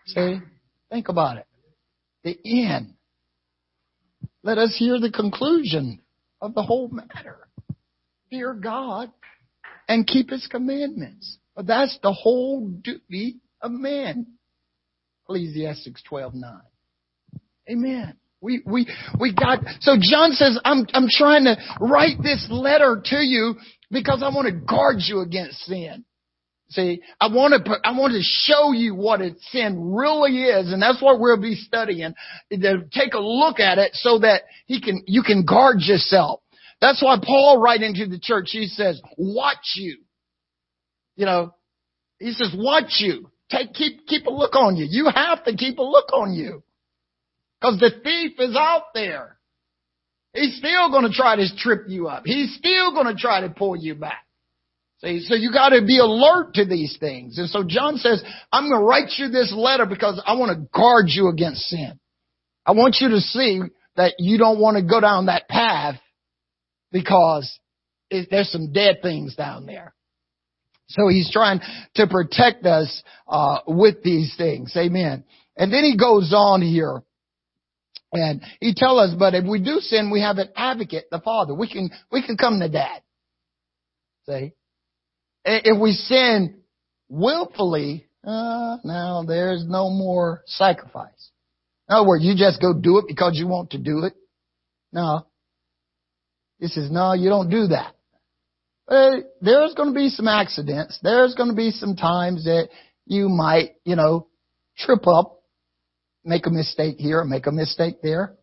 [0.07, 0.39] See?
[0.91, 1.47] Think about it.
[2.25, 2.95] The end.
[4.43, 6.01] Let us hear the conclusion
[6.41, 7.49] of the whole matter.
[8.29, 9.11] Fear God
[9.89, 11.39] and keep His commandments.
[11.57, 14.27] That's the whole duty of man.
[15.25, 16.61] Ecclesiastes 12:9.
[17.71, 18.17] Amen.
[18.41, 18.87] We, we,
[19.19, 23.55] we got, so John says, I'm, I'm trying to write this letter to you
[23.91, 26.05] because I want to guard you against sin.
[26.69, 30.83] See, I want to, I want to show you what it, sin really is, and
[30.83, 32.15] that's what we'll be studying.
[32.51, 36.41] To take a look at it so that he can, you can guard yourself.
[36.81, 39.99] That's why Paul writing to the church, he says, watch you.
[41.17, 41.55] You know,
[42.19, 43.31] he says, watch you.
[43.51, 44.87] Take, keep, keep a look on you.
[44.89, 46.63] You have to keep a look on you.
[47.63, 49.39] Cause the thief is out there.
[50.35, 52.25] He's still gonna try to trip you up.
[52.27, 54.25] He's still gonna try to pull you back.
[54.99, 57.39] See, so you gotta be alert to these things.
[57.39, 58.23] And so John says,
[58.53, 61.99] I'm gonna write you this letter because I want to guard you against sin.
[62.67, 63.61] I want you to see
[63.97, 65.97] that you don't want to go down that path
[66.91, 67.59] because
[68.11, 69.95] there's some dead things down there.
[70.89, 71.61] So he's trying
[71.95, 74.73] to protect us uh, with these things.
[74.77, 75.25] Amen.
[75.57, 77.03] And then he goes on here.
[78.13, 81.53] And he tells us, but if we do sin, we have an advocate, the Father.
[81.53, 83.03] We can, we can come to Dad.
[84.27, 84.53] See?
[85.45, 86.61] If we sin
[87.09, 91.31] willfully, uh, now there's no more sacrifice.
[91.89, 94.15] In other words, you just go do it because you want to do it.
[94.93, 95.27] No.
[96.61, 97.94] He says, no, you don't do that.
[98.87, 100.99] Uh, there's going to be some accidents.
[101.03, 102.69] There's going to be some times that
[103.07, 104.29] you might, you know,
[104.77, 105.41] trip up,
[106.25, 108.35] make a mistake here, make a mistake there.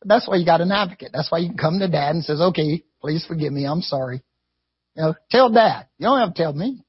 [0.00, 1.10] But that's why you got an advocate.
[1.12, 3.66] That's why you can come to dad and says, okay, please forgive me.
[3.66, 4.22] I'm sorry.
[4.96, 5.86] You know, tell dad.
[5.98, 6.84] You don't have to tell me.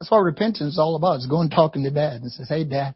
[0.00, 1.18] That's what repentance is all about.
[1.18, 2.94] Is going talking to dad and says, hey dad,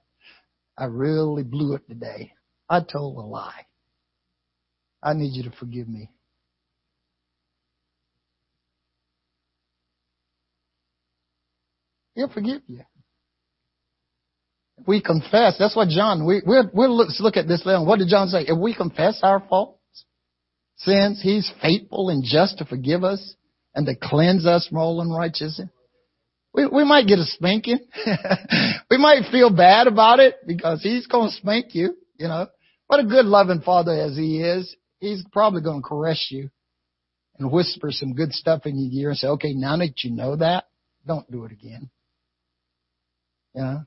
[0.76, 2.32] I really blew it today.
[2.68, 3.66] I told a lie.
[5.02, 6.10] I need you to forgive me.
[12.14, 12.82] He'll forgive you.
[14.86, 17.84] We confess, that's what John, we, we'll, we'll look, look at this letter.
[17.84, 18.42] What did John say?
[18.46, 19.78] If we confess our faults,
[20.76, 23.34] sins, He's faithful and just to forgive us
[23.74, 25.68] and to cleanse us from all unrighteousness.
[26.52, 27.80] We, we might get a spanking.
[28.90, 32.48] we might feel bad about it because He's going to spank you, you know.
[32.86, 36.50] What a good loving Father as He is, He's probably going to caress you
[37.38, 40.36] and whisper some good stuff in your ear and say, okay, now that you know
[40.36, 40.64] that,
[41.06, 41.90] don't do it again.
[43.54, 43.86] You?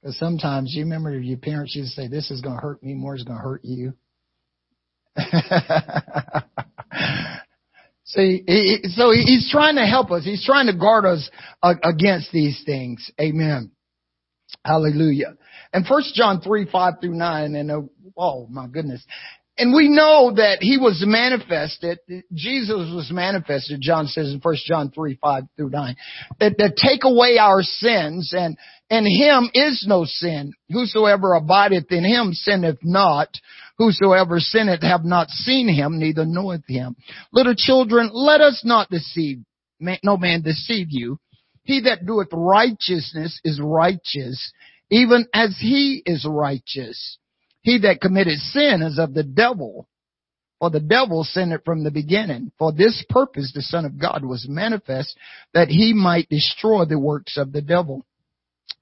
[0.00, 2.94] Because sometimes you remember your parents used to say, this is going to hurt me
[2.94, 3.94] more, it's going to hurt you.
[8.04, 10.24] See, he, so he's trying to help us.
[10.24, 11.30] He's trying to guard us
[11.62, 13.10] against these things.
[13.20, 13.70] Amen.
[14.64, 15.34] Hallelujah.
[15.72, 17.80] And First John 3, 5 through 9, and uh,
[18.16, 19.02] oh my goodness.
[19.58, 21.98] And we know that he was manifested,
[22.32, 25.96] Jesus was manifested, John says in 1 John 3, 5 through 9,
[26.40, 28.56] that, that take away our sins and,
[28.88, 30.54] and him is no sin.
[30.70, 33.28] Whosoever abideth in him sinneth not.
[33.76, 36.96] Whosoever sinneth have not seen him, neither knoweth him.
[37.30, 39.40] Little children, let us not deceive,
[40.02, 41.18] no man deceive you.
[41.64, 44.52] He that doeth righteousness is righteous,
[44.90, 47.18] even as he is righteous.
[47.62, 49.88] He that committed sin is of the devil.
[50.58, 52.52] For the devil sinned it from the beginning.
[52.58, 55.16] For this purpose the Son of God was manifest
[55.54, 58.06] that he might destroy the works of the devil.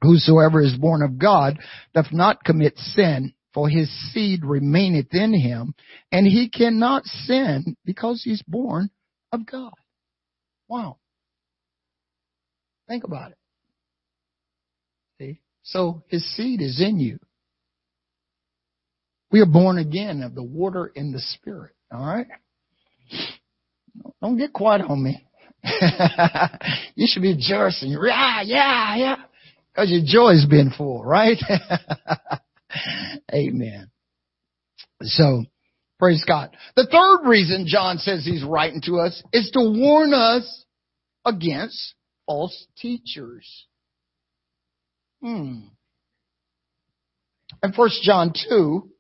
[0.03, 1.59] Whosoever is born of God
[1.95, 5.75] doth not commit sin, for his seed remaineth in him,
[6.13, 8.91] and he cannot sin because he's born
[9.33, 9.73] of God.
[10.69, 10.99] Wow.
[12.89, 13.39] Think about it.
[15.19, 15.41] See?
[15.63, 17.19] So his seed is in you.
[19.31, 21.73] We are born again of the water and the spirit.
[21.93, 22.27] All right?
[24.21, 25.25] Don't get quiet on me.
[26.95, 27.91] you should be rejoicing.
[27.91, 29.17] Yeah, yeah, yeah.
[29.73, 31.39] Because your joy's been full, right?
[33.33, 33.91] Amen.
[35.03, 35.45] So,
[35.99, 36.57] praise God.
[36.77, 40.65] The third reason John says he's writing to us is to warn us
[41.25, 41.95] against
[42.27, 43.67] false teachers.
[45.23, 45.61] Hmm.
[47.63, 48.91] In 1 John 2,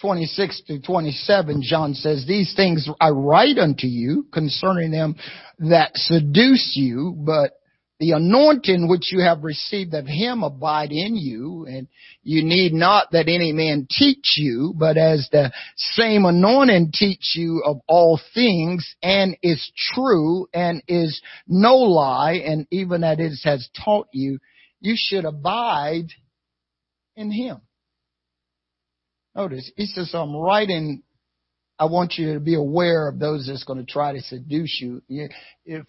[0.00, 5.16] 26 to 27, John says, These things I write unto you concerning them
[5.58, 7.52] that seduce you, but
[7.98, 11.88] the anointing which you have received of him abide in you, and
[12.22, 17.62] you need not that any man teach you, but as the same anointing teach you
[17.64, 23.66] of all things, and is true, and is no lie, and even that it has
[23.82, 24.38] taught you,
[24.80, 26.08] you should abide
[27.16, 27.62] in him.
[29.36, 31.02] Notice, he says, I'm writing,
[31.78, 35.02] I want you to be aware of those that's going to try to seduce you.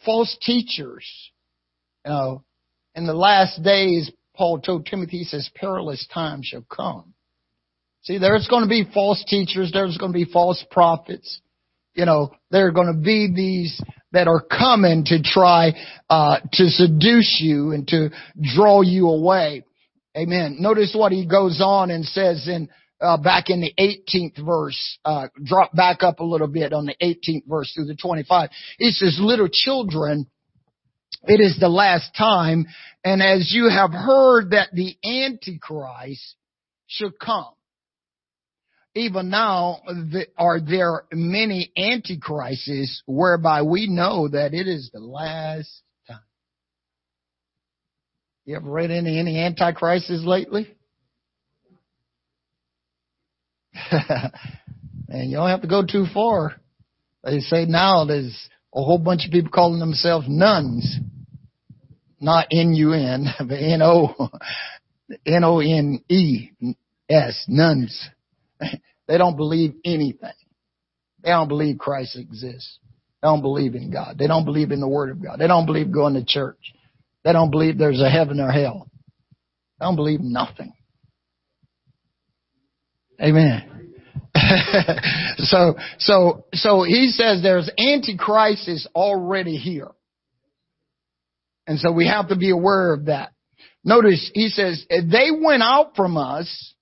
[0.04, 1.08] False teachers,
[2.06, 2.44] you know,
[2.94, 7.14] in the last days, Paul told Timothy, he says, perilous times shall come.
[8.02, 11.40] See, there's going to be false teachers, there's going to be false prophets.
[11.94, 13.82] You know, there are going to be these
[14.12, 15.72] that are coming to try
[16.10, 18.10] uh, to seduce you and to
[18.56, 19.64] draw you away.
[20.18, 20.58] Amen.
[20.60, 22.70] Notice what he goes on and says in
[23.00, 26.96] uh, back in the 18th verse, uh, drop back up a little bit on the
[27.02, 28.50] 18th verse through the 25.
[28.80, 30.28] He says, little children,
[31.24, 32.66] it is the last time,
[33.04, 36.36] and as you have heard that the Antichrist
[36.88, 37.54] should come,
[38.98, 39.82] even now
[40.38, 46.20] are there many antichrists whereby we know that it is the last time.
[48.46, 50.77] You ever read any any antichrists lately?
[55.10, 56.56] and you don't have to go too far.
[57.24, 60.98] They say now there's a whole bunch of people calling themselves nuns.
[62.20, 64.30] Not N-U-N, but N-O,
[65.26, 66.56] N-O-N-E-S,
[67.48, 68.10] nuns.
[69.08, 70.34] They don't believe anything.
[71.24, 72.80] They don't believe Christ exists.
[73.22, 74.18] They don't believe in God.
[74.18, 75.40] They don't believe in the Word of God.
[75.40, 76.74] They don't believe going to church.
[77.24, 78.90] They don't believe there's a heaven or hell.
[79.80, 80.74] They don't believe nothing.
[83.22, 83.94] Amen.
[85.38, 89.92] so, so, so he says there's antichrist is already here.
[91.66, 93.34] And so we have to be aware of that.
[93.84, 96.74] Notice he says, they went out from us,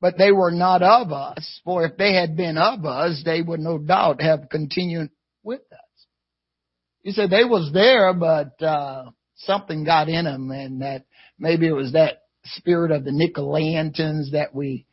[0.00, 1.60] but they were not of us.
[1.64, 5.10] For if they had been of us, they would no doubt have continued
[5.42, 6.06] with us.
[7.02, 11.04] He said they was there, but, uh, something got in them and that
[11.38, 14.86] maybe it was that spirit of the Nicolaitans that we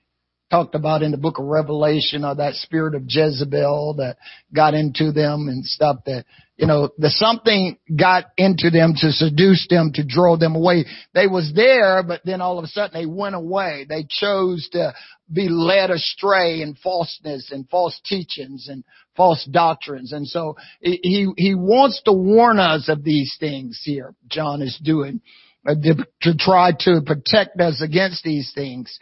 [0.50, 4.18] talked about in the book of Revelation or that spirit of Jezebel that
[4.56, 6.26] got into them and stuff that,
[6.56, 10.86] you know, the something got into them to seduce them, to draw them away.
[11.14, 13.86] They was there, but then all of a sudden they went away.
[13.88, 14.94] They chose to
[15.32, 18.84] be led astray in falseness and false teachings and
[19.16, 20.14] false doctrines.
[20.14, 24.16] And so he, he wants to warn us of these things here.
[24.30, 25.22] John is doing
[25.68, 25.76] uh,
[26.22, 28.98] to try to protect us against these things.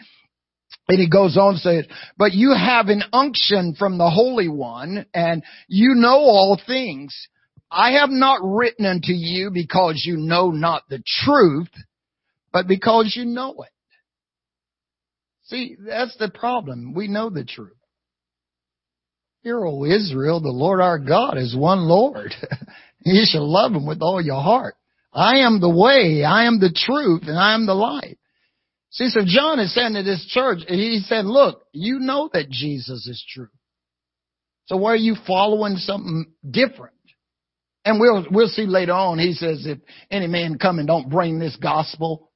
[0.87, 5.05] And he goes on to say, but you have an unction from the Holy One
[5.13, 7.15] and you know all things.
[7.71, 11.69] I have not written unto you because you know not the truth,
[12.53, 13.71] but because you know it.
[15.45, 16.93] See, that's the problem.
[16.93, 17.73] We know the truth.
[19.41, 22.33] Hear, O Israel, the Lord our God is one Lord.
[23.05, 24.75] you shall love him with all your heart.
[25.13, 28.17] I am the way, I am the truth, and I am the light.
[28.95, 33.05] See, so John is saying to this church, he said, look, you know that Jesus
[33.07, 33.49] is true.
[34.67, 36.95] So why are you following something different?
[37.83, 39.79] And we'll, we'll see later on, he says, if
[40.09, 42.31] any man come and don't bring this gospel,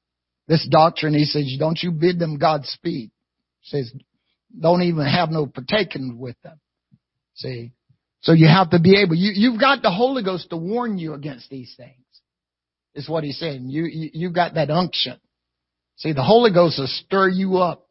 [0.49, 3.09] this doctrine, he says, don't you bid them Godspeed.
[3.61, 3.93] He says,
[4.59, 6.59] don't even have no partaking with them.
[7.35, 7.71] See?
[8.19, 11.13] So you have to be able, you, you've got the Holy Ghost to warn you
[11.13, 11.95] against these things.
[12.95, 13.69] Is what he's saying.
[13.69, 15.21] You, you, you've got that unction.
[15.99, 17.85] See, the Holy Ghost will stir you up.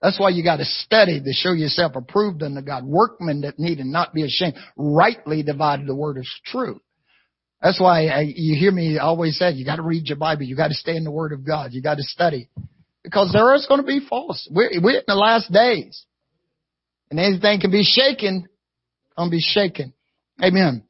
[0.00, 2.84] That's why you got to study to show yourself approved unto God.
[2.84, 6.80] Workmen that need and not be ashamed, rightly divided the word of truth.
[7.60, 10.44] That's why I, you hear me always say, you got to read your Bible.
[10.44, 11.72] You got to stay in the Word of God.
[11.72, 12.48] You got to study.
[13.02, 14.48] Because there is going to be false.
[14.52, 16.04] We're, we're in the last days.
[17.10, 18.46] And anything can be shaken,
[19.18, 19.92] to be shaken.
[20.40, 20.84] Amen.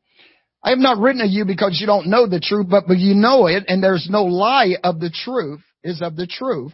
[0.62, 3.14] I have not written to you because you don't know the truth, but, but you
[3.14, 6.72] know it, and there's no lie of the truth is of the truth.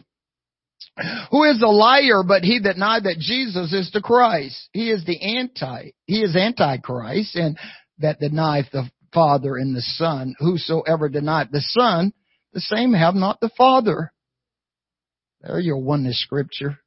[1.31, 4.69] Who is a liar but he that denied that Jesus is the Christ?
[4.71, 7.57] He is the anti, he is antichrist and
[7.99, 10.35] that denieth the Father and the Son.
[10.39, 12.13] Whosoever denieth the Son,
[12.53, 14.11] the same have not the Father.
[15.41, 16.79] There you your oneness scripture.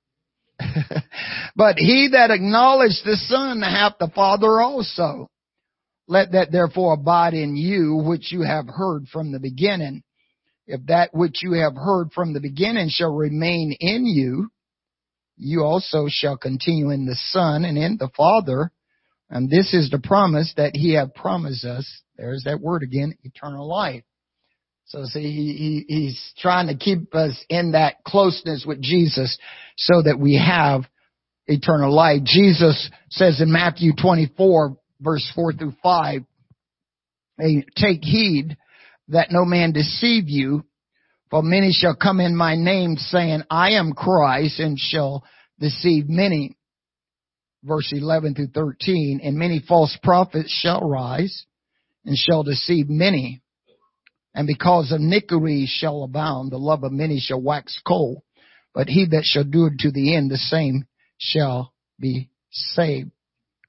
[1.57, 5.29] but he that acknowledged the Son hath the Father also.
[6.07, 10.03] Let that therefore abide in you which you have heard from the beginning.
[10.69, 14.51] If that which you have heard from the beginning shall remain in you,
[15.39, 18.71] you also shall continue in the Son and in the Father.
[19.31, 21.91] And this is the promise that he hath promised us.
[22.19, 24.03] There's that word again, eternal life.
[24.85, 29.39] So see, he, he, he's trying to keep us in that closeness with Jesus
[29.77, 30.83] so that we have
[31.47, 32.25] eternal life.
[32.25, 36.23] Jesus says in Matthew 24 verse 4 through 5,
[37.77, 38.57] take heed
[39.09, 40.64] that no man deceive you,
[41.30, 45.24] for many shall come in my name saying, I am Christ, and shall
[45.59, 46.56] deceive many.
[47.62, 51.44] Verse 11 through 13, and many false prophets shall rise,
[52.04, 53.42] and shall deceive many.
[54.34, 58.22] And because of iniquity shall abound, the love of many shall wax cold.
[58.74, 60.86] But he that shall do it to the end, the same
[61.18, 63.11] shall be saved.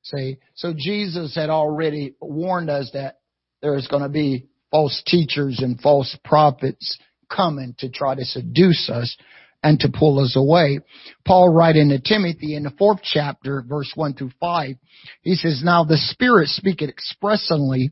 [0.03, 3.19] Say, so Jesus had already warned us that
[3.61, 6.97] there's going to be false teachers and false prophets
[7.29, 9.15] coming to try to seduce us
[9.61, 10.79] and to pull us away.
[11.25, 14.75] Paul writing to Timothy in the fourth chapter, verse one through five,
[15.21, 17.91] he says, Now the Spirit speaketh expressly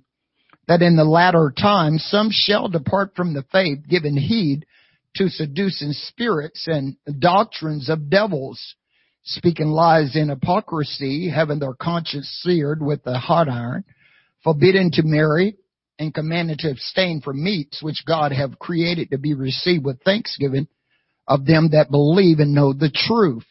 [0.67, 4.65] that in the latter times some shall depart from the faith, giving heed
[5.15, 8.75] to seducing spirits and doctrines of devils,
[9.23, 13.83] speaking lies in hypocrisy, having their conscience seared with a hot iron,
[14.43, 15.55] forbidden to marry,
[15.99, 20.67] and commanded to abstain from meats which God have created to be received with thanksgiving
[21.27, 23.45] of them that believe and know the truth.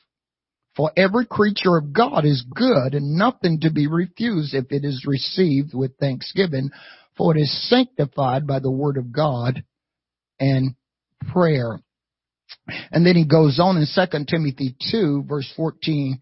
[0.77, 5.05] For every creature of God is good and nothing to be refused if it is
[5.07, 6.71] received with thanksgiving,
[7.17, 9.65] for it is sanctified by the word of God
[10.39, 10.75] and
[11.33, 11.81] prayer.
[12.93, 16.21] And then he goes on in 2 Timothy 2 verse 14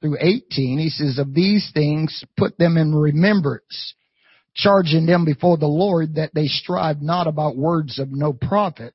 [0.00, 0.78] through 18.
[0.78, 3.94] He says, of these things put them in remembrance
[4.62, 8.94] charging them before the Lord that they strive not about words of no profit,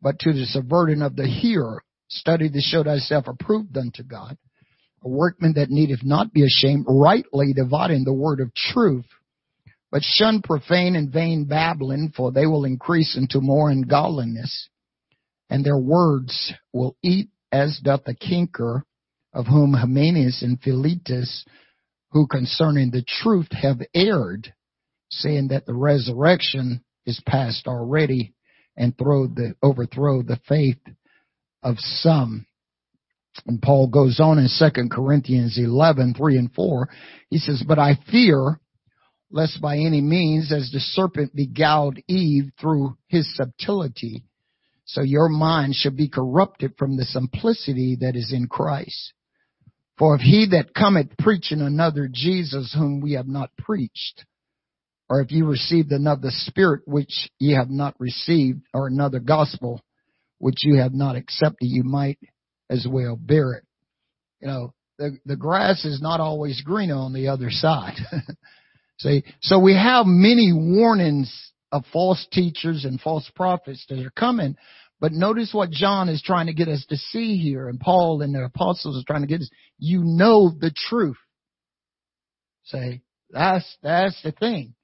[0.00, 1.82] but to the subverting of the hearer.
[2.08, 4.38] Study to show thyself approved unto God,
[5.02, 9.04] a workman that needeth not be ashamed, rightly dividing the word of truth.
[9.90, 14.68] But shun profane and vain babbling, for they will increase into more ungodliness,
[15.50, 18.84] and their words will eat as doth the canker,
[19.32, 21.44] of whom Hymenaeus and Philetus,
[22.10, 24.52] who concerning the truth have erred,
[25.10, 28.34] saying that the resurrection is past already,
[28.76, 30.78] and throw the, overthrow the faith
[31.62, 32.46] of some.
[33.46, 36.88] And Paul goes on in 2 Corinthians 11, 3 and 4.
[37.30, 38.60] He says, But I fear
[39.30, 44.24] lest by any means as the serpent beguiled Eve through his subtlety,
[44.84, 49.12] so your mind should be corrupted from the simplicity that is in Christ.
[49.98, 54.24] For if he that cometh preaching another Jesus whom we have not preached,
[55.08, 59.80] or if you received another spirit which ye have not received, or another gospel
[60.38, 62.18] which you have not accepted, you might
[62.70, 63.64] as well bear it.
[64.40, 67.96] You know, the, the grass is not always greener on the other side.
[68.98, 74.56] See, so we have many warnings of false teachers and false prophets that are coming.
[75.00, 78.34] But notice what John is trying to get us to see here, and Paul and
[78.34, 79.50] the apostles are trying to get us.
[79.78, 81.16] You know the truth.
[82.64, 84.74] Say, that's, that's the thing.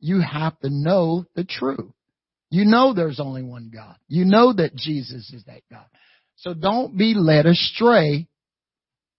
[0.00, 1.92] You have to know the truth.
[2.50, 3.96] You know there's only one God.
[4.08, 5.84] You know that Jesus is that God.
[6.36, 8.28] So don't be led astray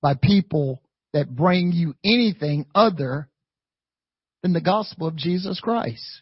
[0.02, 0.82] by people
[1.14, 3.28] that bring you anything other
[4.42, 6.22] than the gospel of Jesus Christ.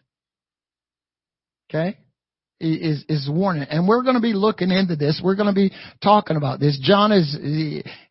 [1.69, 1.97] Okay?
[2.59, 3.67] Is, is warning.
[3.69, 5.21] And we're going to be looking into this.
[5.23, 6.79] We're going to be talking about this.
[6.81, 7.37] John is,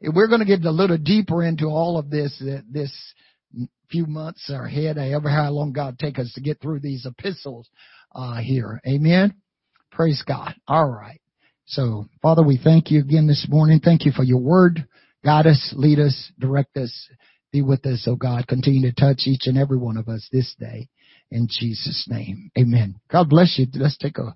[0.01, 2.41] we're going to get a little deeper into all of this,
[2.71, 2.93] this
[3.91, 7.69] few months ahead, however how long God take us to get through these epistles,
[8.15, 8.81] uh, here.
[8.87, 9.35] Amen.
[9.91, 10.55] Praise God.
[10.67, 11.21] All right.
[11.67, 13.81] So, Father, we thank you again this morning.
[13.81, 14.87] Thank you for your word.
[15.25, 17.09] Guide us, lead us, direct us.
[17.53, 18.47] Be with us, oh God.
[18.47, 20.89] Continue to touch each and every one of us this day.
[21.31, 22.51] In Jesus' name.
[22.59, 22.97] Amen.
[23.11, 23.67] God bless you.
[23.75, 24.35] Let's take a